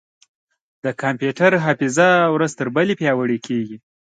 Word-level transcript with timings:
د 0.83 0.85
کمپیوټر 1.01 1.51
حافظه 1.65 2.09
ورځ 2.35 2.51
تر 2.59 2.67
بلې 2.75 2.93
پیاوړې 2.99 3.37
کېږي. 3.47 3.77